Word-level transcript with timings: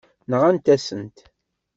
Nɣant-asent-t. 0.31 1.17